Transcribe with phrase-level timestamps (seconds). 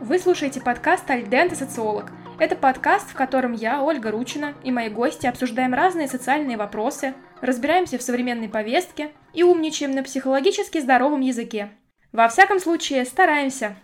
[0.00, 2.12] Вы слушаете подкаст «Альдент и социолог».
[2.38, 7.98] Это подкаст, в котором я, Ольга Ручина, и мои гости обсуждаем разные социальные вопросы, разбираемся
[7.98, 11.70] в современной повестке и умничаем на психологически здоровом языке.
[12.12, 13.74] Во всяком случае, стараемся.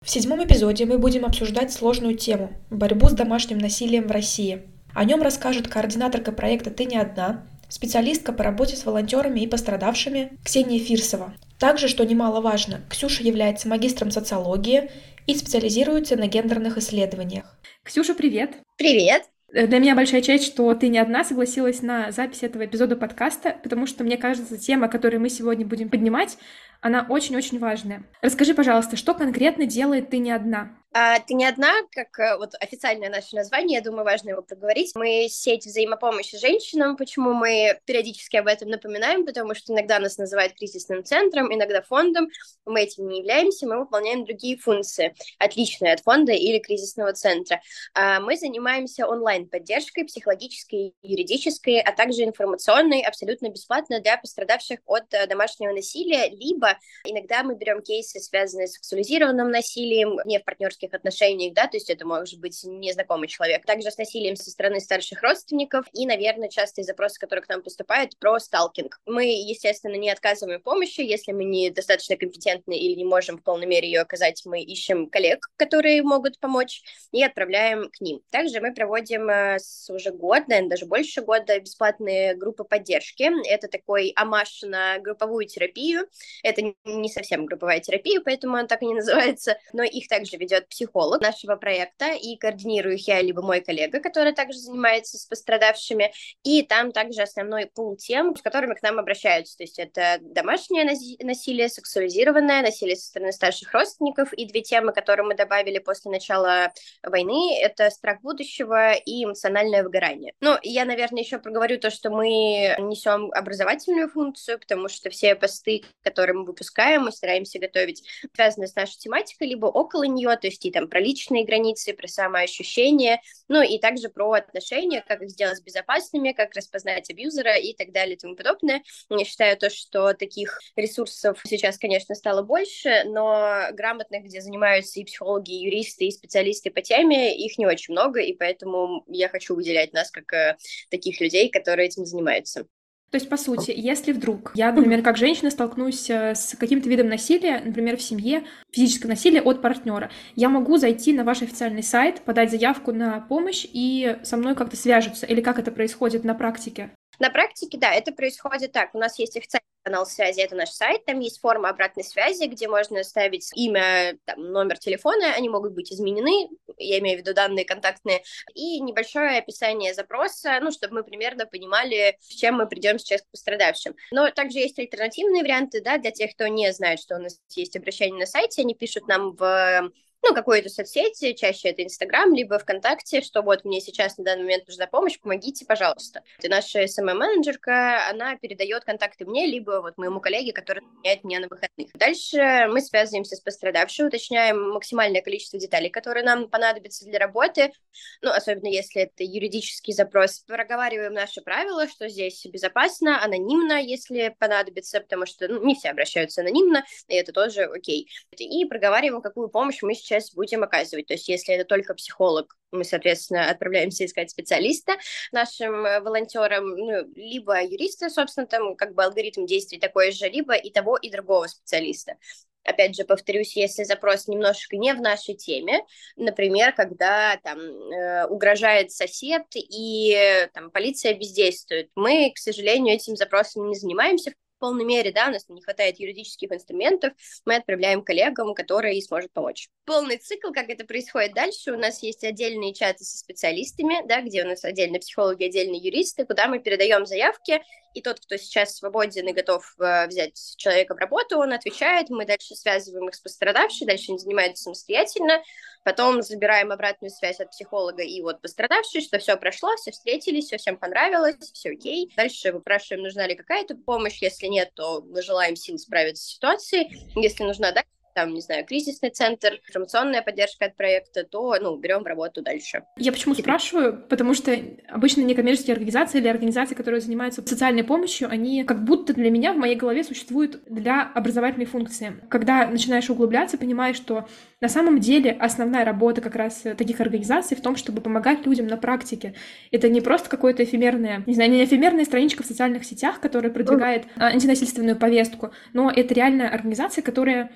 [0.00, 4.62] В седьмом эпизоде мы будем обсуждать сложную тему– борьбу с домашним насилием в России.
[4.94, 10.38] О нем расскажет координаторка проекта «Ты не одна», специалистка по работе с волонтерами и пострадавшими
[10.44, 11.34] Ксения Фирсова.
[11.58, 14.90] Также, что немаловажно, Ксюша является магистром социологии
[15.26, 17.58] и специализируется на гендерных исследованиях.
[17.82, 18.56] Ксюша, привет!
[18.76, 19.24] Привет!
[19.52, 23.86] Для меня большая честь, что ты не одна согласилась на запись этого эпизода подкаста, потому
[23.86, 26.36] что, мне кажется, тема, которую мы сегодня будем поднимать,
[26.80, 28.04] она очень-очень важная.
[28.20, 30.76] Расскажи, пожалуйста, что конкретно делает «Ты не одна»?
[30.98, 34.92] А, ты не одна, как э, вот официальное наше название, я думаю, важно его проговорить.
[34.94, 36.96] Мы сеть взаимопомощи женщинам.
[36.96, 39.26] Почему мы периодически об этом напоминаем?
[39.26, 42.30] Потому что иногда нас называют кризисным центром, иногда фондом.
[42.64, 47.60] Мы этим не являемся, мы выполняем другие функции, отличные от фонда или кризисного центра.
[47.92, 55.26] А, мы занимаемся онлайн-поддержкой, психологической, юридической, а также информационной, абсолютно бесплатно для пострадавших от э,
[55.26, 61.06] домашнего насилия, либо иногда мы берем кейсы, связанные с сексуализированным насилием, не в партнерских партнерских
[61.06, 63.64] отношениях, да, то есть это может быть незнакомый человек.
[63.64, 68.18] Также с насилием со стороны старших родственников и, наверное, частые запросы, которые к нам поступают,
[68.18, 69.00] про сталкинг.
[69.06, 73.88] Мы, естественно, не отказываем помощи, если мы недостаточно компетентны или не можем в полной мере
[73.88, 78.20] ее оказать, мы ищем коллег, которые могут помочь, и отправляем к ним.
[78.30, 83.30] Также мы проводим э, с уже год, наверное, даже больше года бесплатные группы поддержки.
[83.48, 86.06] Это такой амаш на групповую терапию.
[86.42, 90.68] Это не совсем групповая терапия, поэтому она так и не называется, но их также ведет
[90.76, 96.12] психолог нашего проекта, и координирую их я, либо мой коллега, который также занимается с пострадавшими,
[96.42, 100.84] и там также основной пул тем, с которыми к нам обращаются, то есть это домашнее
[100.84, 106.70] насилие, сексуализированное насилие со стороны старших родственников, и две темы, которые мы добавили после начала
[107.02, 110.34] войны, это страх будущего и эмоциональное выгорание.
[110.40, 115.84] Ну, я, наверное, еще проговорю то, что мы несем образовательную функцию, потому что все посты,
[116.02, 118.02] которые мы выпускаем, мы стараемся готовить
[118.34, 122.08] связанные с нашей тематикой, либо около нее, то есть и там про личные границы, про
[122.08, 127.92] самоощущение, ну и также про отношения, как их сделать безопасными, как распознать абьюзера и так
[127.92, 128.82] далее и тому подобное.
[129.10, 135.04] Я считаю то, что таких ресурсов сейчас, конечно, стало больше, но грамотных, где занимаются и
[135.04, 139.54] психологи, и юристы, и специалисты по теме, их не очень много, и поэтому я хочу
[139.54, 140.56] выделять нас как э,
[140.90, 142.66] таких людей, которые этим занимаются.
[143.10, 147.08] То есть, по сути, если вдруг я, например, как женщина столкнусь э, с каким-то видом
[147.08, 152.22] насилия, например, в семье, физическое насилие от партнера, я могу зайти на ваш официальный сайт,
[152.22, 156.90] подать заявку на помощь и со мной как-то свяжутся, или как это происходит на практике?
[157.18, 158.94] На практике, да, это происходит так.
[158.94, 162.66] У нас есть официальный канал связи, это наш сайт, там есть форма обратной связи, где
[162.66, 167.64] можно ставить имя, там, номер телефона, они могут быть изменены, я имею в виду данные
[167.64, 168.24] контактные,
[168.54, 173.30] и небольшое описание запроса, ну, чтобы мы примерно понимали, с чем мы придем сейчас к
[173.30, 173.94] пострадавшим.
[174.10, 177.76] Но также есть альтернативные варианты, да, для тех, кто не знает, что у нас есть
[177.76, 179.92] обращение на сайте, они пишут нам в
[180.28, 184.66] ну, какой-то соцсети, чаще это Инстаграм, либо ВКонтакте, что вот мне сейчас на данный момент
[184.66, 186.22] нужна помощь, помогите, пожалуйста.
[186.42, 191.48] И наша SMM-менеджерка, она передает контакты мне, либо вот моему коллеге, который меняет меня на
[191.48, 191.92] выходных.
[191.94, 197.72] Дальше мы связываемся с пострадавшим, уточняем максимальное количество деталей, которые нам понадобятся для работы,
[198.20, 200.40] ну, особенно если это юридический запрос.
[200.40, 206.40] Проговариваем наши правила, что здесь безопасно, анонимно, если понадобится, потому что ну, не все обращаются
[206.40, 208.08] анонимно, и это тоже окей.
[208.36, 211.06] И проговариваем, какую помощь мы сейчас сейчас будем оказывать.
[211.06, 214.96] То есть если это только психолог, мы, соответственно, отправляемся искать специалиста
[215.32, 220.54] нашим э, волонтерам, ну, либо юриста, собственно, там как бы алгоритм действий такой же, либо
[220.54, 222.16] и того, и другого специалиста.
[222.64, 225.82] Опять же, повторюсь, если запрос немножко не в нашей теме,
[226.16, 233.68] например, когда там э, угрожает сосед и там полиция бездействует, мы, к сожалению, этим запросом
[233.68, 234.34] не занимаемся в
[234.66, 237.12] полной мере, да, у нас не хватает юридических инструментов,
[237.44, 239.68] мы отправляем коллегам, которые смогут помочь.
[239.84, 244.42] Полный цикл, как это происходит дальше, у нас есть отдельные чаты со специалистами, да, где
[244.42, 247.62] у нас отдельно психологи, отдельные юристы, куда мы передаем заявки,
[247.94, 252.26] и тот, кто сейчас свободен и готов э, взять человека в работу, он отвечает, мы
[252.26, 255.42] дальше связываем их с пострадавшей, дальше они занимаются самостоятельно,
[255.86, 260.56] потом забираем обратную связь от психолога и от пострадавшей, что все прошло, все встретились, все
[260.56, 262.12] всем понравилось, все окей.
[262.16, 267.06] Дальше выпрашиваем, нужна ли какая-то помощь, если нет, то мы желаем сил справиться с ситуацией,
[267.14, 267.84] если нужна, да,
[268.16, 272.84] там, не знаю, кризисный центр, информационная поддержка от проекта, то, ну, берем в работу дальше.
[272.96, 274.06] Я почему спрашиваю?
[274.08, 274.58] Потому что
[274.88, 279.58] обычно некоммерческие организации или организации, которые занимаются социальной помощью, они как будто для меня в
[279.58, 282.14] моей голове существуют для образовательной функции.
[282.30, 284.26] Когда начинаешь углубляться, понимаешь, что
[284.62, 288.78] на самом деле основная работа как раз таких организаций в том, чтобы помогать людям на
[288.78, 289.34] практике.
[289.70, 294.06] Это не просто какое-то эфемерное, не знаю, не эфемерная страничка в социальных сетях, которая продвигает
[294.16, 297.50] антинасильственную повестку, но это реальная организация, которая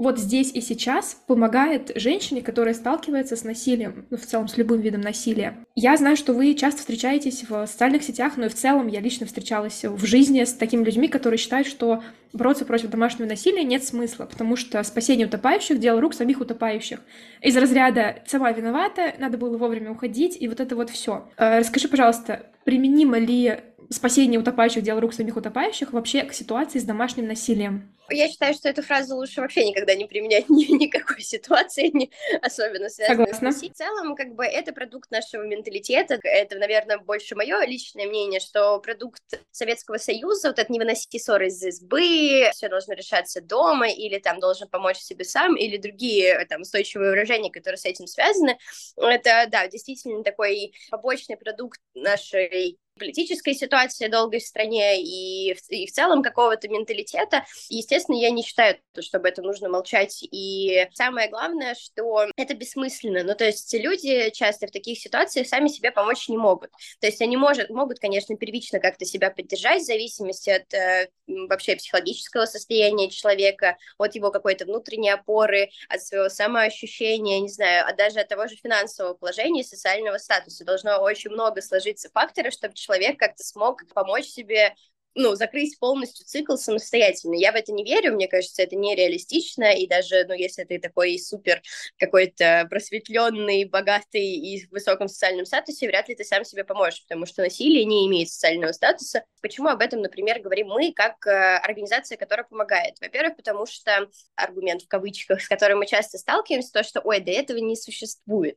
[0.00, 4.80] вот здесь и сейчас помогает женщине, которая сталкивается с насилием, ну, в целом с любым
[4.80, 5.58] видом насилия.
[5.74, 9.26] Я знаю, что вы часто встречаетесь в социальных сетях, но и в целом я лично
[9.26, 12.02] встречалась в жизни с такими людьми, которые считают, что
[12.32, 17.00] бороться против домашнего насилия нет смысла, потому что спасение утопающих— дело рук самих утопающих.
[17.42, 21.28] Из разряда «сама виновата», надо было вовремя уходить, и вот это вот все.
[21.36, 26.84] Э, расскажи, пожалуйста, применимо ли спасение утопающих— дело рук самих утопающих вообще к ситуации с
[26.84, 27.94] домашним насилием?
[28.12, 32.10] Я считаю, что эту фразу лучше вообще никогда не применять ни, никакой ситуации, не,
[32.42, 33.52] особенно связанной Согласна.
[33.52, 36.18] с В целом, как бы, это продукт нашего менталитета.
[36.22, 41.48] Это, наверное, больше мое личное мнение, что продукт Советского Союза, вот это не выносить ссоры
[41.48, 46.62] из избы, все должно решаться дома, или там должен помочь себе сам, или другие там
[46.62, 48.58] устойчивые выражения, которые с этим связаны.
[48.96, 55.86] Это, да, действительно такой побочный продукт нашей политической ситуации долгой в стране и в, и
[55.86, 57.44] в целом какого-то менталитета.
[57.68, 60.18] Естественно, я не считаю, что об этом нужно молчать.
[60.22, 63.24] И самое главное, что это бессмысленно.
[63.24, 66.70] Ну, то есть люди часто в таких ситуациях сами себе помочь не могут.
[67.00, 71.76] То есть они может, могут, конечно, первично как-то себя поддержать в зависимости от э, вообще
[71.76, 78.20] психологического состояния человека, от его какой-то внутренней опоры, от своего самоощущения, не знаю, а даже
[78.20, 80.64] от того же финансового положения, социального статуса.
[80.64, 84.74] Должно очень много сложиться факторов, чтобы человек человек как-то смог помочь себе
[85.16, 87.34] ну, закрыть полностью цикл самостоятельно.
[87.34, 91.18] Я в это не верю, мне кажется, это нереалистично, и даже, ну, если ты такой
[91.18, 91.62] супер
[91.98, 97.26] какой-то просветленный, богатый и в высоком социальном статусе, вряд ли ты сам себе поможешь, потому
[97.26, 99.24] что насилие не имеет социального статуса.
[99.42, 102.94] Почему об этом, например, говорим мы, как э, организация, которая помогает?
[103.00, 107.32] Во-первых, потому что аргумент в кавычках, с которым мы часто сталкиваемся, то, что, ой, до
[107.32, 108.56] этого не существует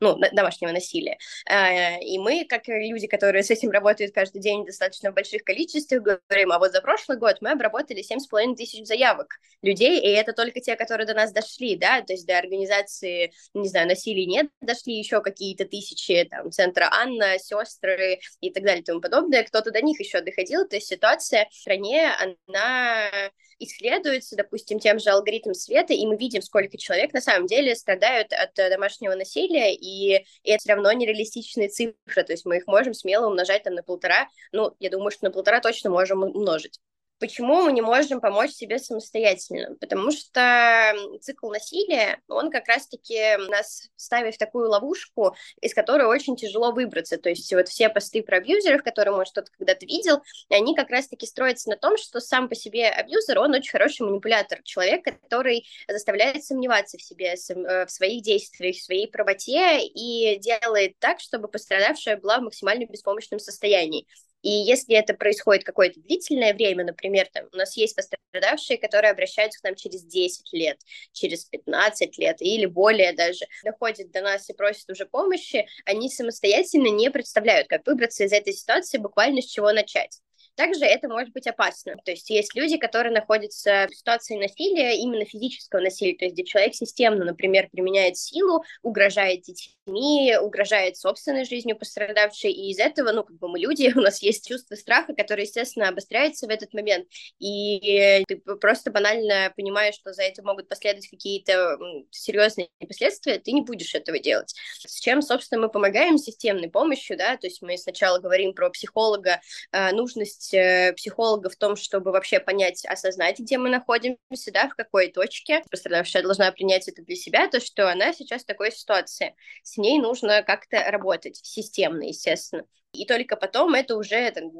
[0.00, 1.18] ну, домашнего насилия.
[1.48, 6.02] А, и мы, как люди, которые с этим работают каждый день в достаточно больших количествах,
[6.02, 10.60] говорим, а вот за прошлый год мы обработали 7,5 тысяч заявок людей, и это только
[10.60, 14.94] те, которые до нас дошли, да, то есть до организации, не знаю, насилия нет, дошли
[14.94, 19.82] еще какие-то тысячи, там, центра Анна, сестры и так далее и тому подобное, кто-то до
[19.82, 25.92] них еще доходил, то есть ситуация в стране, она исследуется, допустим, тем же алгоритмом света,
[25.92, 30.58] и мы видим, сколько человек на самом деле страдают от э, домашнего насилия, и это
[30.58, 34.74] все равно нереалистичные цифры, то есть мы их можем смело умножать там на полтора, ну,
[34.78, 36.80] я думаю, что на полтора точно можем умножить.
[37.18, 39.74] Почему мы не можем помочь себе самостоятельно?
[39.76, 46.36] Потому что цикл насилия, он как раз-таки нас ставит в такую ловушку, из которой очень
[46.36, 47.16] тяжело выбраться.
[47.16, 50.20] То есть вот все посты про абьюзеров, которые, может, кто-то когда-то видел,
[50.50, 54.62] они как раз-таки строятся на том, что сам по себе абьюзер, он очень хороший манипулятор,
[54.62, 60.98] человек, который заставляет сомневаться в себе, э, в своих действиях, в своей правоте и делает
[60.98, 64.06] так, чтобы пострадавшая была в максимально беспомощном состоянии.
[64.46, 69.58] И если это происходит какое-то длительное время, например, там, у нас есть пострадавшие, которые обращаются
[69.60, 70.78] к нам через 10 лет,
[71.10, 76.86] через 15 лет или более даже, доходят до нас и просят уже помощи, они самостоятельно
[76.88, 80.20] не представляют, как выбраться из этой ситуации, буквально с чего начать.
[80.56, 81.96] Также это может быть опасно.
[82.04, 86.44] То есть есть люди, которые находятся в ситуации насилия, именно физического насилия, то есть где
[86.44, 93.22] человек системно, например, применяет силу, угрожает детьми, угрожает собственной жизнью пострадавшей, и из этого, ну,
[93.22, 97.06] как бы мы люди, у нас есть чувство страха, которое, естественно, обостряется в этот момент,
[97.38, 101.76] и ты просто банально понимаешь, что за это могут последовать какие-то
[102.10, 104.54] серьезные последствия, ты не будешь этого делать.
[104.86, 109.40] С чем, собственно, мы помогаем системной помощью, да, то есть мы сначала говорим про психолога,
[109.70, 114.68] а, нужность помощь э, психолога в том, чтобы вообще понять, осознать, где мы находимся, да,
[114.68, 115.62] в какой точке.
[115.70, 119.34] Пострадавшая должна принять это для себя, то, что она сейчас в такой ситуации.
[119.62, 122.64] С ней нужно как-то работать системно, естественно.
[122.96, 124.50] И только потом это уже, там,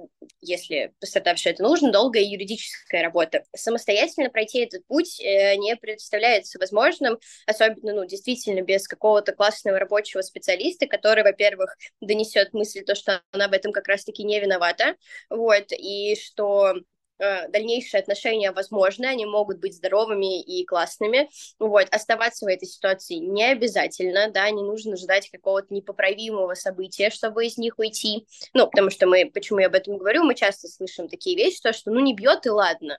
[0.40, 3.44] если пострадавшей это нужно, долгая юридическая работа.
[3.54, 10.22] Самостоятельно пройти этот путь э, не представляется возможным, особенно, ну, действительно, без какого-то классного рабочего
[10.22, 14.96] специалиста, который, во-первых, донесет мысль, то, что она в этом как раз-таки не виновата,
[15.30, 16.74] вот, и что
[17.18, 23.44] дальнейшие отношения возможны, они могут быть здоровыми и классными, вот, оставаться в этой ситуации не
[23.44, 29.06] обязательно, да, не нужно ждать какого-то непоправимого события, чтобы из них уйти, ну, потому что
[29.06, 32.14] мы, почему я об этом говорю, мы часто слышим такие вещи, то, что, ну, не
[32.14, 32.98] бьет и ладно,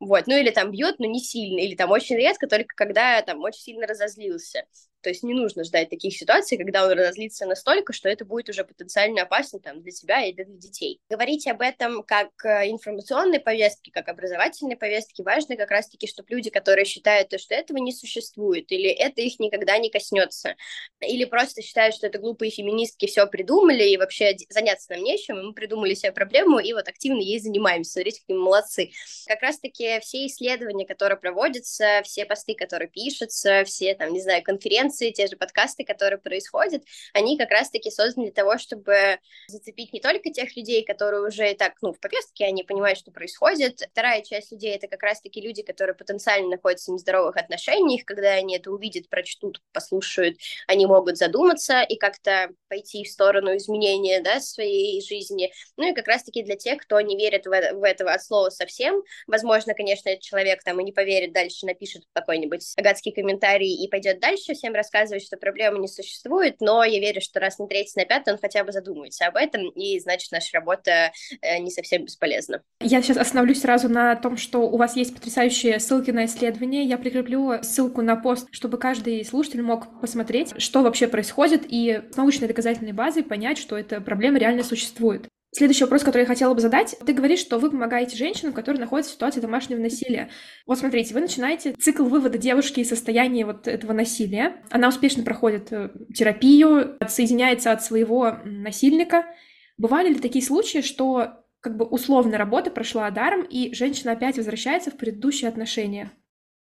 [0.00, 3.42] Вот, ну или там бьет, но не сильно, или там очень редко, только когда там
[3.42, 4.64] очень сильно разозлился.
[5.02, 8.64] То есть не нужно ждать таких ситуаций, когда он разозлится настолько, что это будет уже
[8.64, 11.00] потенциально опасно там, для тебя и для детей.
[11.08, 16.50] Говорить об этом как э, информационной повестке, как образовательной повестке важно как раз-таки, чтобы люди,
[16.50, 20.56] которые считают, что этого не существует, или это их никогда не коснется,
[21.00, 25.42] или просто считают, что это глупые феминистки все придумали, и вообще заняться нам нечем, и
[25.42, 27.92] мы придумали себе проблему, и вот активно ей занимаемся.
[27.92, 28.90] Смотрите, какие мы молодцы.
[29.26, 34.97] Как раз-таки все исследования, которые проводятся, все посты, которые пишутся, все, там, не знаю, конференции,
[34.98, 36.82] конференции, те же подкасты, которые происходят,
[37.14, 41.56] они как раз-таки созданы для того, чтобы зацепить не только тех людей, которые уже и
[41.56, 43.80] так, ну, в повестке, они понимают, что происходит.
[43.92, 48.56] Вторая часть людей— это как раз-таки люди, которые потенциально находятся в нездоровых отношениях, когда они
[48.56, 50.36] это увидят, прочтут, послушают,
[50.66, 55.52] они могут задуматься и как-то пойти в сторону изменения, да, своей жизни.
[55.76, 58.50] Ну и как раз-таки для тех, кто не верит в, это, в этого от слова
[58.50, 63.88] совсем, возможно, конечно, этот человек там и не поверит дальше, напишет какой-нибудь гадский комментарий и
[63.88, 67.92] пойдет дальше, всем рассказывать, что проблемы не существует, но я верю, что раз на третий,
[67.96, 72.04] на пятый он хотя бы задумается об этом, и значит, наша работа э, не совсем
[72.04, 72.62] бесполезна.
[72.80, 76.84] Я сейчас остановлюсь сразу на том, что у вас есть потрясающие ссылки на исследования.
[76.84, 82.16] Я прикреплю ссылку на пост, чтобы каждый слушатель мог посмотреть, что вообще происходит, и с
[82.16, 85.28] научной доказательной базой понять, что эта проблема реально существует.
[85.50, 86.94] Следующий вопрос, который я хотела бы задать.
[87.04, 90.30] Ты говоришь, что вы помогаете женщинам, которые находятся в ситуации домашнего насилия.
[90.66, 94.62] Вот смотрите, вы начинаете цикл вывода девушки из состояния вот этого насилия.
[94.70, 99.24] Она успешно проходит э, терапию, отсоединяется от своего насильника.
[99.78, 104.90] Бывали ли такие случаи, что как бы условно работа прошла даром, и женщина опять возвращается
[104.90, 106.12] в предыдущие отношения?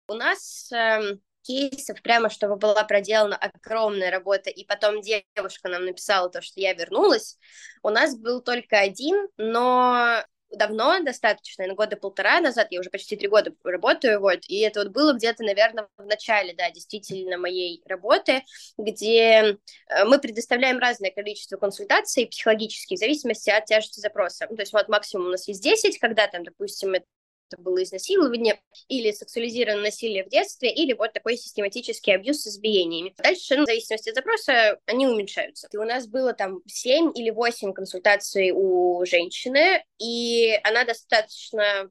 [0.08, 6.30] У нас эм, кейсов, прямо чтобы была проделана огромная работа, и потом девушка нам написала
[6.30, 7.38] то, что я вернулась,
[7.82, 13.16] у нас был только один, но давно, достаточно, на года полтора назад, я уже почти
[13.16, 17.82] три года работаю, вот, и это вот было где-то, наверное, в начале, да, действительно, моей
[17.86, 18.42] работы,
[18.76, 19.56] где
[19.88, 24.46] э, мы предоставляем разное количество консультаций психологических в зависимости от тяжести запроса.
[24.46, 27.06] То есть вот максимум у нас есть 10, когда там, допустим, это
[27.58, 33.14] было изнасилование или сексуализированное насилие в детстве, или вот такой систематический абьюз с избиениями.
[33.18, 35.68] Дальше, ну, в зависимости от запроса, они уменьшаются.
[35.72, 41.90] И у нас было там 7 или 8 консультаций у женщины, и она достаточно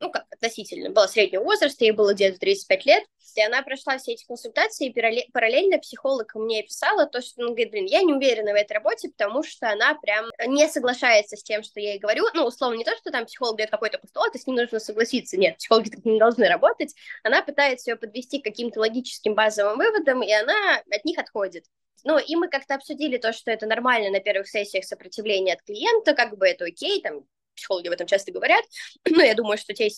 [0.00, 4.12] ну, как относительно, была среднего возраста, ей было где-то 35 лет, и она прошла все
[4.12, 8.52] эти консультации, и параллельно психолог мне писала то, что, он говорит, блин, я не уверена
[8.52, 12.24] в этой работе, потому что она прям не соглашается с тем, что я ей говорю,
[12.34, 15.36] ну, условно, не то, что там психолог дает какой-то постулат, и с ним нужно согласиться,
[15.36, 20.22] нет, психологи так не должны работать, она пытается ее подвести к каким-то логическим базовым выводам,
[20.22, 21.64] и она от них отходит.
[22.04, 26.14] Ну, и мы как-то обсудили то, что это нормально на первых сессиях сопротивления от клиента,
[26.14, 27.24] как бы это окей, там,
[27.56, 28.64] психологи об этом часто говорят,
[29.08, 29.88] но я думаю, что те,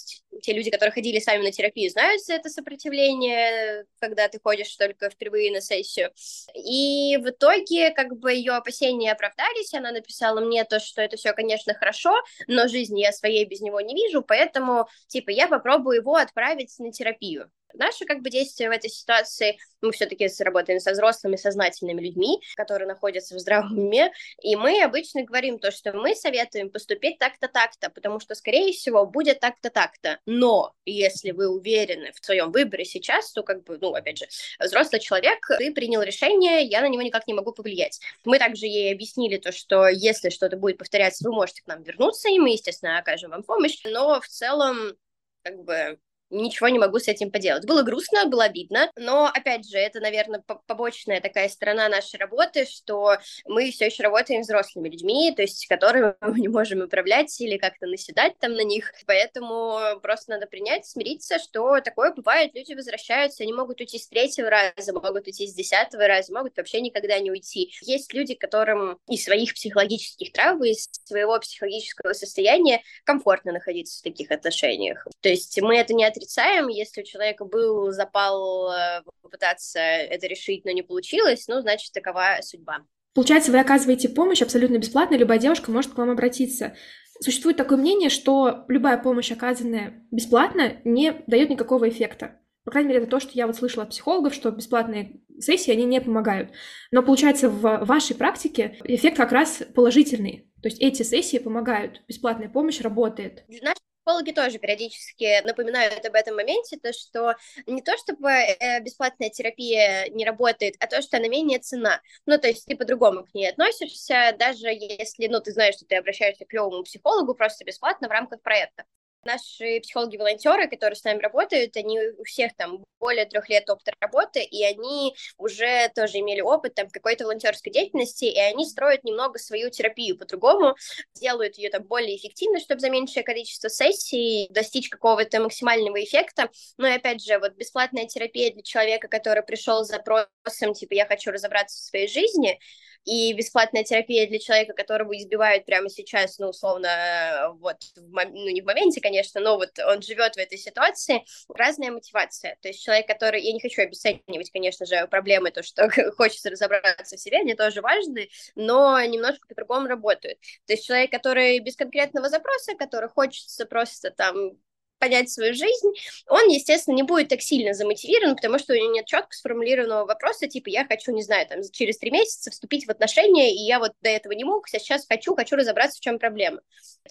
[0.42, 5.52] те люди, которые ходили сами на терапию, знают это сопротивление, когда ты ходишь только впервые
[5.52, 6.10] на сессию.
[6.54, 11.32] И в итоге, как бы, ее опасения оправдались, она написала мне то, что это все,
[11.32, 12.14] конечно, хорошо,
[12.46, 16.92] но жизни я своей без него не вижу, поэтому, типа, я попробую его отправить на
[16.92, 17.50] терапию.
[17.74, 22.88] Наши как бы действия в этой ситуации, мы все-таки работаем со взрослыми, сознательными людьми, которые
[22.88, 27.90] находятся в здравом уме, и мы обычно говорим то, что мы советуем поступить так-то, так-то,
[27.90, 30.18] потому что, скорее всего, будет так-то, так-то.
[30.26, 34.26] Но если вы уверены в своем выборе сейчас, то как бы, ну, опять же,
[34.58, 38.00] взрослый человек, ты принял решение, я на него никак не могу повлиять.
[38.24, 42.28] Мы также ей объяснили то, что если что-то будет повторяться, вы можете к нам вернуться,
[42.28, 44.96] и мы, естественно, окажем вам помощь, но в целом
[45.42, 45.98] как бы
[46.30, 47.66] ничего не могу с этим поделать.
[47.66, 53.18] Было грустно, было обидно, но, опять же, это, наверное, побочная такая сторона нашей работы, что
[53.46, 57.56] мы все еще работаем с взрослыми людьми, то есть которыми мы не можем управлять или
[57.56, 63.42] как-то наседать там на них, поэтому просто надо принять, смириться, что такое бывает, люди возвращаются,
[63.42, 67.30] они могут уйти с третьего раза, могут уйти с десятого раза, могут вообще никогда не
[67.30, 67.72] уйти.
[67.82, 74.30] Есть люди, которым из своих психологических травм, из своего психологического состояния комфортно находиться в таких
[74.30, 75.06] отношениях.
[75.20, 76.68] То есть мы это не от отрицаем.
[76.68, 82.38] Если у человека был запал э, попытаться это решить, но не получилось, ну, значит, такова
[82.42, 82.78] судьба.
[83.14, 86.76] Получается, вы оказываете помощь абсолютно бесплатно, любая девушка может к вам обратиться.
[87.20, 92.38] Существует такое мнение, что любая помощь, оказанная бесплатно, не дает никакого эффекта.
[92.64, 95.84] По крайней мере, это то, что я вот слышала от психологов, что бесплатные сессии, они
[95.84, 96.50] не помогают.
[96.92, 100.50] Но получается, в вашей практике эффект как раз положительный.
[100.62, 103.44] То есть эти сессии помогают, бесплатная помощь работает.
[103.62, 107.34] Наш Психологи тоже периодически напоминают об этом моменте, то что
[107.66, 112.00] не то, чтобы э, бесплатная терапия не работает, а то, что она менее цена.
[112.24, 115.96] Ну, то есть ты по-другому к ней относишься, даже если, ну, ты знаешь, что ты
[115.96, 118.86] обращаешься к клевому психологу просто бесплатно в рамках проекта.
[119.28, 124.42] Наши психологи-волонтеры, которые с нами работают, они у всех там более трех лет опыта работы,
[124.42, 129.70] и они уже тоже имели опыт там какой-то волонтерской деятельности, и они строят немного свою
[129.70, 130.74] терапию по-другому,
[131.14, 136.50] делают ее там более эффективно, чтобы за меньшее количество сессий достичь какого-то максимального эффекта.
[136.78, 141.06] Но и опять же, вот бесплатная терапия для человека, который пришел с запросом, типа, я
[141.06, 142.58] хочу разобраться в своей жизни,
[143.04, 148.60] и бесплатная терапия для человека, которого избивают прямо сейчас, ну, условно, вот, в, ну, не
[148.60, 152.56] в моменте, конечно, но вот он живет в этой ситуации, разная мотивация.
[152.62, 157.16] То есть человек, который, я не хочу обесценивать, конечно же, проблемы, то, что хочется разобраться
[157.16, 160.38] в себе, они тоже важны, но немножко по-другому работают.
[160.66, 164.52] То есть человек, который без конкретного запроса, который хочется просто там
[164.98, 165.88] понять свою жизнь,
[166.28, 170.46] он, естественно, не будет так сильно замотивирован, потому что у него нет четко сформулированного вопроса,
[170.46, 173.92] типа, я хочу, не знаю, там, через три месяца вступить в отношения, и я вот
[174.02, 176.60] до этого не мог, а сейчас хочу, хочу разобраться, в чем проблема.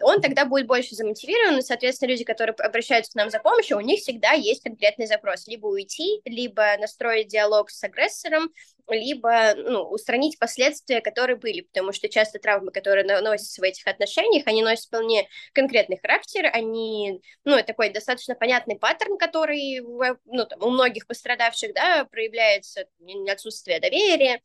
[0.01, 3.81] Он тогда будет больше замотивирован, и, соответственно, люди, которые обращаются к нам за помощью, у
[3.81, 8.51] них всегда есть конкретный запрос, либо уйти, либо настроить диалог с агрессором,
[8.87, 14.43] либо ну, устранить последствия, которые были, потому что часто травмы, которые наносятся в этих отношениях,
[14.45, 19.79] они носят вполне конкретный характер, они, ну, такой достаточно понятный паттерн, который
[20.25, 22.85] ну, там, у многих пострадавших, да, проявляется
[23.29, 24.41] отсутствие доверия,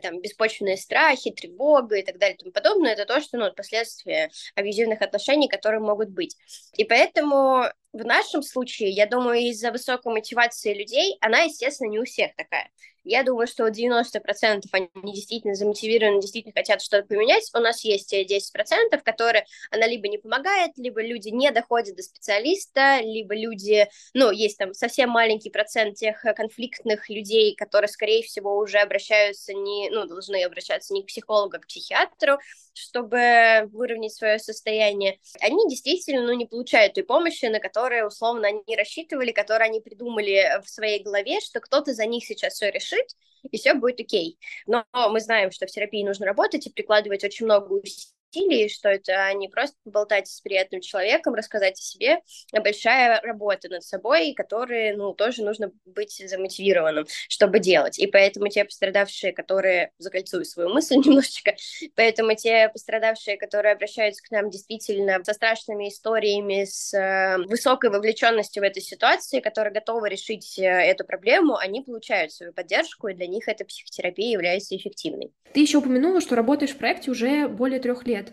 [0.00, 4.30] там, беспочвенные страхи, тревога и так далее и тому подобное, это то, что, ну, последствия
[4.54, 6.36] абьюзивных отношений, которые могут быть.
[6.76, 12.04] И поэтому в нашем случае, я думаю, из-за высокой мотивации людей, она, естественно, не у
[12.04, 12.70] всех такая.
[13.04, 17.50] Я думаю, что 90% они действительно замотивированы, действительно хотят что-то поменять.
[17.54, 23.00] У нас есть 10%, которые она либо не помогает, либо люди не доходят до специалиста,
[23.00, 28.78] либо люди, ну, есть там совсем маленький процент тех конфликтных людей, которые, скорее всего, уже
[28.78, 32.38] обращаются не, ну, должны обращаться не к психологу, а к психиатру,
[32.74, 35.18] чтобы выровнять свое состояние.
[35.40, 40.60] Они действительно, ну, не получают той помощи, на которую, условно, они рассчитывали, которую они придумали
[40.64, 43.16] в своей голове, что кто-то за них сейчас все решит, решить,
[43.50, 44.38] и все будет окей.
[44.66, 48.88] Но мы знаем, что в терапии нужно работать и прикладывать очень много усилий, усилий, что
[48.88, 52.18] это не просто поболтать с приятным человеком, рассказать о себе,
[52.52, 57.98] а большая работа над собой, которой, ну, тоже нужно быть замотивированным, чтобы делать.
[57.98, 61.54] И поэтому те пострадавшие, которые, закольцую свою мысль немножечко,
[61.94, 68.62] поэтому те пострадавшие, которые обращаются к нам действительно со страшными историями, с э, высокой вовлеченностью
[68.62, 73.26] в этой ситуации, которые готовы решить э, эту проблему, они получают свою поддержку, и для
[73.26, 75.32] них эта психотерапия является эффективной.
[75.52, 78.32] Ты еще упомянула, что работаешь в проекте уже более трех лет лет.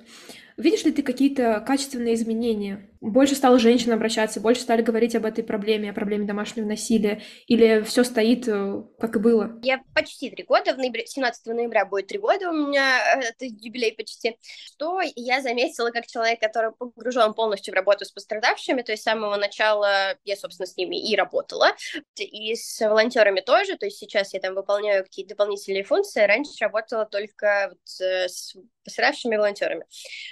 [0.57, 2.88] Видишь ли ты какие-то качественные изменения?
[3.01, 7.81] Больше стало женщин обращаться, больше стали говорить об этой проблеме, о проблеме домашнего насилия, или
[7.83, 9.57] все стоит, э, как и было?
[9.63, 13.45] Я почти три года, в ноябре, 17 ноября будет три года у меня, э, это
[13.45, 18.91] юбилей почти, что я заметила как человек, который погружен полностью в работу с пострадавшими, то
[18.91, 21.69] есть с самого начала я, собственно, с ними и работала,
[22.17, 27.05] и с волонтерами тоже, то есть сейчас я там выполняю какие-то дополнительные функции, раньше работала
[27.05, 28.57] только вот э, с
[28.89, 29.85] пострадавшими волонтерами.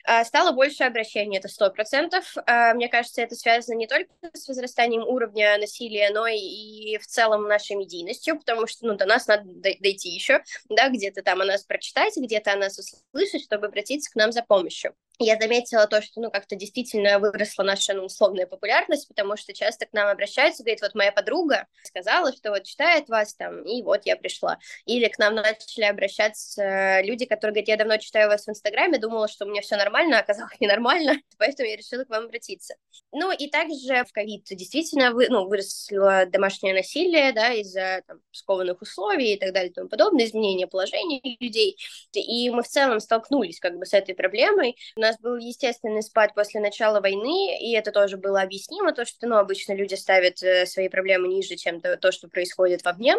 [0.04, 2.36] А, стало больше обращений, это сто процентов.
[2.46, 7.48] А, мне кажется, это связано не только с возрастанием уровня насилия, но и в целом
[7.48, 11.64] нашей медийностью, потому что ну, до нас надо дойти еще, да, где-то там о нас
[11.64, 16.22] прочитать, где-то о нас услышать, чтобы обратиться к нам за помощью я заметила то, что,
[16.22, 20.82] ну, как-то действительно выросла наша, ну, условная популярность, потому что часто к нам обращаются, говорит,
[20.82, 24.60] вот моя подруга сказала, что вот читает вас там, и вот я пришла.
[24.86, 29.28] Или к нам начали обращаться люди, которые говорят, я давно читаю вас в Инстаграме, думала,
[29.28, 32.76] что у меня все нормально, а оказалось ненормально, поэтому я решила к вам обратиться.
[33.12, 38.82] Ну, и также в ковид действительно вы, ну, выросло домашнее насилие, да, из-за там, скованных
[38.82, 41.78] условий и так далее и тому подобное, изменения положения людей,
[42.14, 44.76] и мы в целом столкнулись как бы с этой проблемой,
[45.08, 49.38] нас был естественный спад после начала войны, и это тоже было объяснимо, то, что, ну,
[49.38, 53.16] обычно люди ставят э, свои проблемы ниже, чем то, то, что происходит вовне,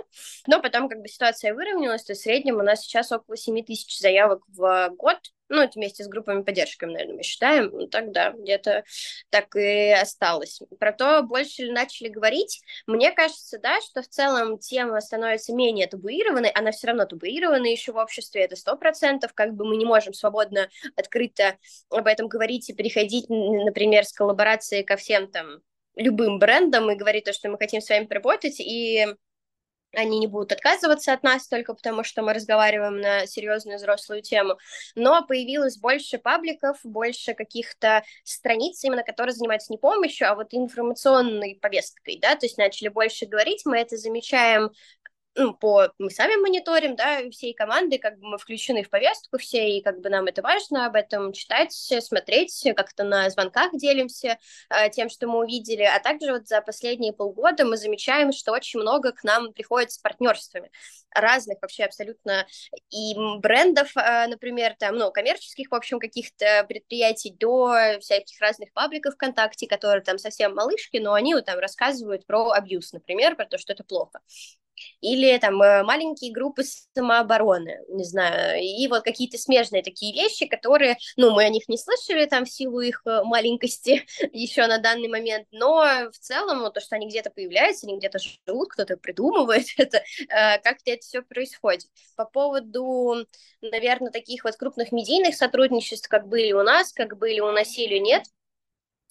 [0.46, 3.98] но потом как бы ситуация выровнялась, то в среднем у нас сейчас около 7 тысяч
[3.98, 8.32] заявок в год ну, это вместе с группами поддержки, наверное, мы считаем, ну, так да,
[8.32, 8.84] где-то
[9.30, 10.60] так и осталось.
[10.78, 15.86] Про то, больше ли начали говорить, мне кажется, да, что в целом тема становится менее
[15.86, 19.84] табуированной, она все равно табуирована еще в обществе, это сто процентов, как бы мы не
[19.84, 21.56] можем свободно, открыто
[21.90, 25.60] об этом говорить и переходить, например, с коллаборации ко всем там
[25.96, 29.06] любым брендам и говорить то, что мы хотим с вами работать, и
[29.94, 34.58] они не будут отказываться от нас только потому, что мы разговариваем на серьезную взрослую тему,
[34.94, 41.58] но появилось больше пабликов, больше каких-то страниц, именно которые занимаются не помощью, а вот информационной
[41.60, 44.70] повесткой, да, то есть начали больше говорить, мы это замечаем
[45.38, 49.70] ну, по, мы сами мониторим, да, всей команды, как бы мы включены в повестку все,
[49.70, 54.90] и как бы нам это важно об этом читать, смотреть, как-то на звонках делимся э,
[54.90, 59.12] тем, что мы увидели, а также вот за последние полгода мы замечаем, что очень много
[59.12, 60.70] к нам приходит с партнерствами
[61.14, 62.46] разных вообще абсолютно
[62.90, 69.14] и брендов, э, например, там, ну, коммерческих, в общем, каких-то предприятий до всяких разных пабликов
[69.14, 73.56] ВКонтакте, которые там совсем малышки, но они вот там рассказывают про абьюз, например, про то,
[73.56, 74.20] что это плохо
[75.00, 76.62] или там э, маленькие группы
[76.94, 81.78] самообороны, не знаю, и вот какие-то смежные такие вещи, которые, ну, мы о них не
[81.78, 86.80] слышали там в силу их э, маленькости еще на данный момент, но в целом то,
[86.80, 91.86] что они где-то появляются, они где-то живут, кто-то придумывает это, э, как-то это все происходит.
[92.16, 93.26] По поводу,
[93.60, 97.98] наверное, таких вот крупных медийных сотрудничеств, как были у нас, как были у нас или
[97.98, 98.24] нет,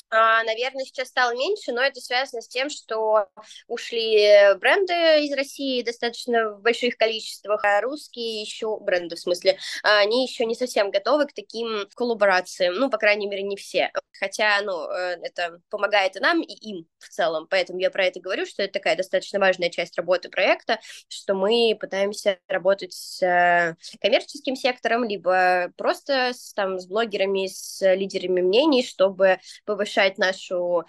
[0.10, 3.28] наверное, сейчас стало меньше, но это связано с тем, что
[3.67, 4.93] ушли бренды
[5.26, 10.56] из России достаточно в больших количествах, а русские еще бренды, в смысле, они еще не
[10.56, 13.91] совсем готовы к таким коллаборациям, ну, по крайней мере, не все.
[14.20, 18.20] Хотя, ну, э, это помогает и нам, и им в целом, поэтому я про это
[18.20, 23.76] говорю, что это такая достаточно важная часть работы проекта, что мы пытаемся работать с э,
[24.02, 30.86] коммерческим сектором, либо просто с, там, с блогерами, с лидерами мнений, чтобы повышать повышать нашу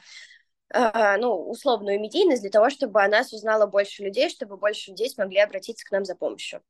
[0.73, 5.11] э, ну, условную медийность для того, чтобы о нас узнало больше людей, чтобы больше людей
[5.11, 6.61] смогли обратиться к нам за помощью.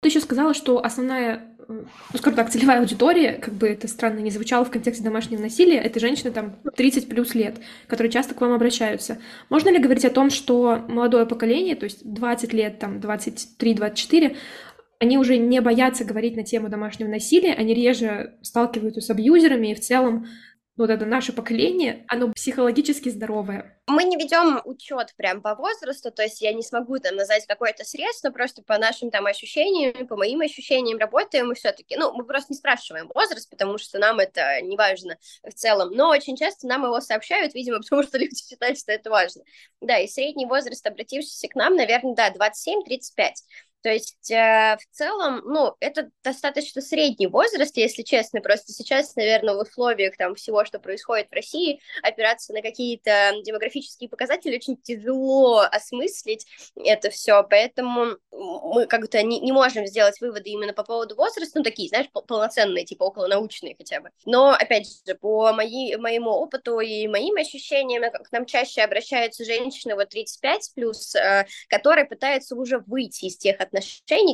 [0.00, 1.84] Ты еще сказала, что основная, ну,
[2.16, 6.00] скажем так, целевая аудитория, как бы это странно не звучало в контексте домашнего насилия, это
[6.00, 9.18] женщины там 30 плюс лет, которые часто к вам обращаются.
[9.48, 14.36] Можно ли говорить о том, что молодое поколение, то есть 20 лет, там 23-24,
[14.98, 19.74] они уже не боятся говорить на тему домашнего насилия, они реже сталкиваются с абьюзерами и
[19.74, 20.26] в целом
[20.76, 23.78] вот это наше поколение, оно психологически здоровое.
[23.86, 27.84] Мы не ведем учет прям по возрасту, то есть я не смогу там назвать какое-то
[27.84, 32.52] средство, просто по нашим там ощущениям, по моим ощущениям работаем мы все-таки, ну, мы просто
[32.52, 36.84] не спрашиваем возраст, потому что нам это не важно в целом, но очень часто нам
[36.84, 39.42] его сообщают, видимо, потому что люди считают, что это важно.
[39.80, 43.32] Да, и средний возраст обратившихся к нам, наверное, да, 27-35.
[43.82, 48.40] То есть э, в целом, ну, это достаточно средний возраст, если честно.
[48.40, 54.08] Просто сейчас, наверное, в условиях там всего, что происходит в России, опираться на какие-то демографические
[54.08, 57.42] показатели очень тяжело осмыслить это все.
[57.48, 62.06] Поэтому мы как-то не, не можем сделать выводы именно по поводу возраста, ну, такие, знаешь,
[62.12, 64.10] полноценные, типа околонаучные хотя бы.
[64.24, 69.94] Но, опять же, по моей, моему опыту и моим ощущениям, к нам чаще обращаются женщины
[69.94, 73.71] вот 35 плюс, э, которые пытаются уже выйти из тех отношений,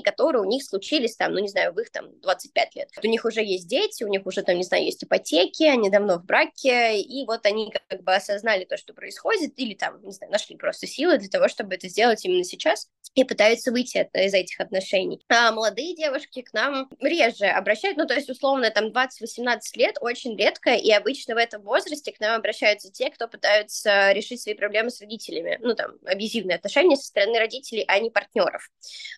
[0.03, 2.91] которые у них случились там, ну, не знаю, в их там 25 лет.
[3.03, 6.19] У них уже есть дети, у них уже там, не знаю, есть ипотеки, они давно
[6.19, 10.33] в браке, и вот они как бы осознали то, что происходит, или там, не знаю,
[10.33, 14.33] нашли просто силы для того, чтобы это сделать именно сейчас, и пытаются выйти от, из
[14.33, 15.21] этих отношений.
[15.29, 20.37] А молодые девушки к нам реже обращают, ну, то есть, условно, там 20-18 лет очень
[20.37, 24.91] редко, и обычно в этом возрасте к нам обращаются те, кто пытаются решить свои проблемы
[24.91, 28.71] с родителями, ну, там, абьюзивные отношения со стороны родителей, а не партнеров.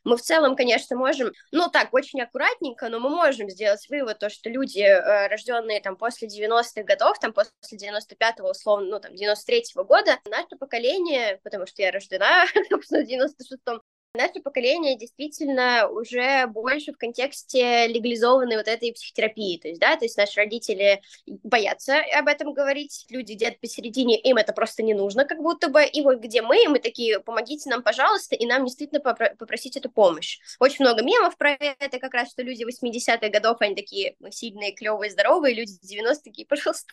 [0.02, 4.30] Мы в целом, конечно, можем, ну так, очень аккуратненько, но мы можем сделать вывод, то,
[4.30, 9.84] что люди, э, рожденные там после 90-х годов, там после 95-го, условно, ну там 93-го
[9.84, 13.82] года, наше поколение, потому что я рождена, в 96-м,
[14.14, 20.04] Наше поколение действительно уже больше в контексте легализованной вот этой психотерапии, то есть, да, то
[20.04, 25.24] есть наши родители боятся об этом говорить, люди где-то посередине, им это просто не нужно
[25.26, 28.98] как будто бы, и вот где мы, мы такие, помогите нам, пожалуйста, и нам действительно
[28.98, 30.40] попро- попросить эту помощь.
[30.58, 34.72] Очень много мемов про это, как раз, что люди 80-х годов, они такие мы сильные,
[34.72, 36.92] клевые, здоровые, люди 90 такие, пожалуйста,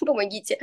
[0.00, 0.58] помогите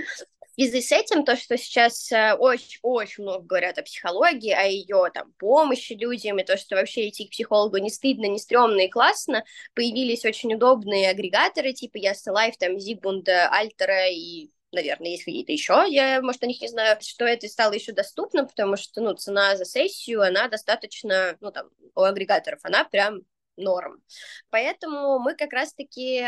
[0.57, 5.11] в связи с этим, то, что сейчас очень-очень э, много говорят о психологии, о ее
[5.13, 8.89] там помощи людям, и то, что вообще идти к психологу не стыдно, не стрёмно и
[8.89, 15.85] классно, появились очень удобные агрегаторы, типа Лайф, там, Зигмунда, Альтера и наверное, есть какие-то еще,
[15.87, 19.55] я, может, о них не знаю, что это стало еще доступно, потому что, ну, цена
[19.55, 23.21] за сессию, она достаточно, ну, там, у агрегаторов, она прям
[23.55, 24.03] норм.
[24.49, 26.21] Поэтому мы как раз-таки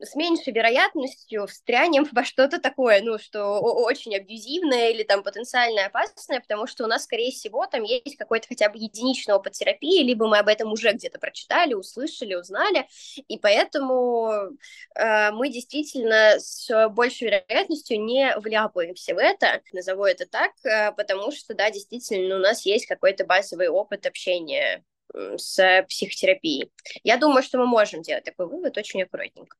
[0.00, 6.40] с меньшей вероятностью встрянем во что-то такое, ну, что очень абьюзивное или там потенциально опасное,
[6.40, 10.28] потому что у нас, скорее всего, там есть какой-то хотя бы единичный опыт терапии, либо
[10.28, 14.30] мы об этом уже где-то прочитали, услышали, узнали, и поэтому
[14.94, 21.32] э, мы действительно с большей вероятностью не вляпаемся в это, назову это так, э, потому
[21.32, 24.84] что, да, действительно, у нас есть какой-то базовый опыт общения
[25.14, 26.70] с психотерапией.
[27.02, 29.56] Я думаю, что мы можем делать такой вывод очень аккуратненько.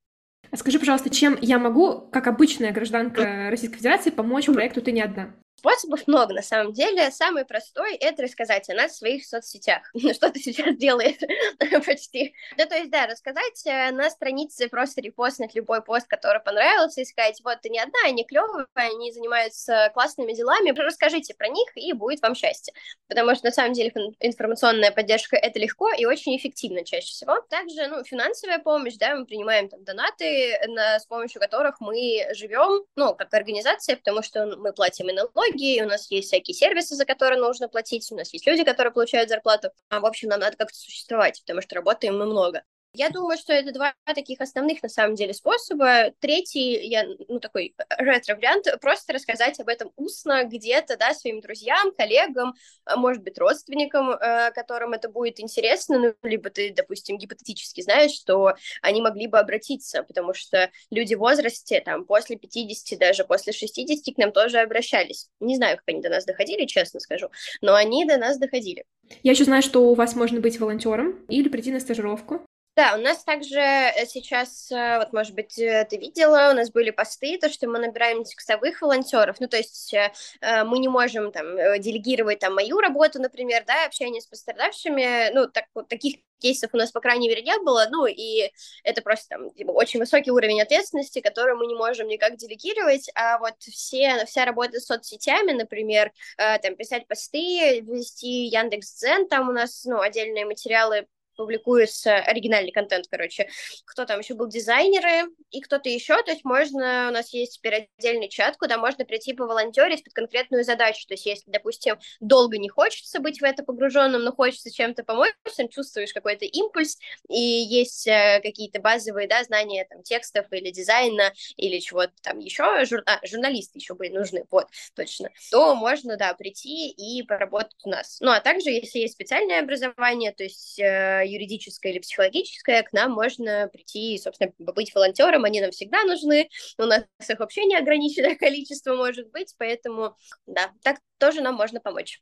[0.54, 5.34] Скажи, пожалуйста, чем я могу, как обычная гражданка Российской Федерации, помочь проекту «Ты не одна»?
[5.58, 7.10] Способов много, на самом деле.
[7.10, 9.90] Самый простой— это рассказать о нас в своих соцсетях.
[10.12, 11.16] Что ты сейчас делаешь
[11.84, 12.32] почти.
[12.56, 17.04] Ну, то есть, да, рассказать э, на странице, просто репостнуть любой пост, который понравился, и
[17.04, 21.92] сказать, вот, ты не одна, они клевые, они занимаются классными делами, расскажите про них, и
[21.92, 22.72] будет вам счастье.
[23.08, 27.40] Потому что, на самом деле, информационная поддержка— это легко и очень эффективно чаще всего.
[27.50, 32.84] Также, ну, финансовая помощь, да, мы принимаем там донаты, на, с помощью которых мы живем,
[32.94, 36.94] ну, как организация, потому что мы платим и налоги, налоги, у нас есть всякие сервисы,
[36.94, 39.70] за которые нужно платить, у нас есть люди, которые получают зарплату.
[39.88, 42.62] А, в общем, нам надо как-то существовать, потому что работаем мы много.
[42.94, 46.12] Я думаю, что это два таких основных, на самом деле, способа.
[46.20, 52.54] Третий, я, ну, такой ретро-вариант, просто рассказать об этом устно где-то, да, своим друзьям, коллегам,
[52.84, 58.12] а, может быть, родственникам, э, которым это будет интересно, ну, либо ты, допустим, гипотетически знаешь,
[58.12, 63.52] что они могли бы обратиться, потому что люди в возрасте, там, после 50, даже после
[63.52, 65.28] 60 к нам тоже обращались.
[65.40, 67.28] Не знаю, как они до нас доходили, честно скажу,
[67.60, 68.84] но они до нас доходили.
[69.22, 72.46] Я еще знаю, что у вас можно быть волонтером или прийти на стажировку.
[72.78, 76.70] Да, у нас также э, сейчас, э, вот, может быть, э, ты видела, у нас
[76.70, 79.92] были посты, то, что мы набираем текстовых волонтеров, ну, то есть
[80.40, 85.64] мы не можем там делегировать там мою работу, например, да, общение с пострадавшими, ну, так,
[85.74, 88.52] вот таких кейсов у нас, по крайней мере, не было, ну, и
[88.84, 93.38] это просто там типа, очень высокий уровень ответственности, который мы не можем никак делегировать, а
[93.40, 99.84] вот все, вся работа с соцсетями, например, там, писать посты, вести Яндекс.Дзен, там у нас,
[99.84, 103.48] ну, отдельные материалы публикуется оригинальный контент, короче.
[103.86, 107.88] Кто там еще был дизайнеры и кто-то еще, то есть можно, у нас есть теперь
[107.96, 112.58] отдельный чат, куда можно прийти по волонтерить под конкретную задачу, то есть если, допустим, долго
[112.58, 116.98] не хочется быть в это погруженным, но хочется чем-то помочь, там чувствуешь какой-то импульс,
[117.28, 122.84] и есть э, какие-то базовые, да, знания там текстов или дизайна, или чего-то там еще,
[122.84, 123.02] жур...
[123.06, 128.18] а, журналисты еще были нужны, вот, точно, то можно, да, прийти и поработать у нас.
[128.20, 133.12] Ну, а также, если есть специальное образование, то есть э, юридическое или психологическое, к нам
[133.12, 138.36] можно прийти и, собственно, быть волонтером, они нам всегда нужны, у нас их вообще неограниченное
[138.36, 142.20] количество может быть, поэтому, да, так тоже нам можно помочь.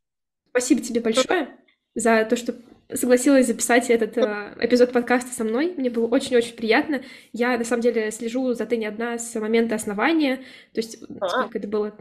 [0.51, 1.57] Спасибо тебе большое
[1.95, 2.55] за то, что
[2.93, 5.75] согласилась записать этот э, эпизод подкаста со мной.
[5.77, 7.03] Мне было очень-очень приятно.
[7.33, 10.37] Я, на самом деле, слежу за «Ты не одна» с момента основания.
[10.73, 11.29] То есть, а.
[11.29, 11.97] сколько это было?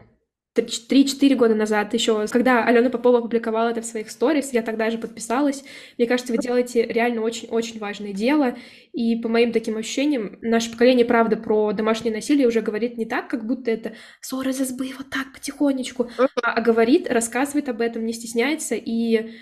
[0.62, 4.98] 3-4 года назад еще, когда Алена Попова опубликовала это в своих сторис, я тогда же
[4.98, 5.64] подписалась.
[5.98, 8.56] Мне кажется, вы делаете реально очень-очень важное дело,
[8.92, 13.28] и по моим таким ощущениям, наше поколение, правда, про домашнее насилие уже говорит не так,
[13.28, 18.04] как будто это ссоры за сбы, вот так, потихонечку, а, а говорит, рассказывает об этом,
[18.04, 19.32] не стесняется, и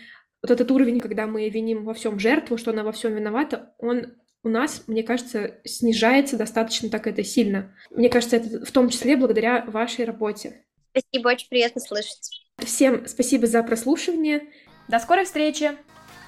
[0.42, 4.14] вот этот уровень, когда мы виним во всем жертву, что она во всем виновата, он
[4.44, 7.74] у нас, мне кажется, снижается достаточно так это сильно.
[7.90, 10.64] Мне кажется, это в том числе благодаря вашей работе.
[10.96, 12.30] Спасибо, очень приятно слышать.
[12.59, 14.42] Всем спасибо за прослушивание.
[14.87, 15.76] До скорой встречи!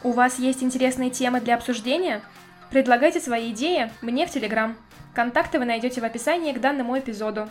[0.02, 2.20] У вас есть интересные темы для обсуждения?
[2.70, 4.76] Предлагайте свои идеи мне в Телеграм.
[5.14, 7.48] Контакты вы найдете в описании к данному эпизоду.